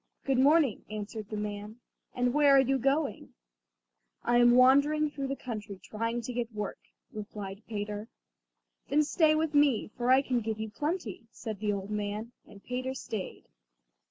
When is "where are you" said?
2.33-2.79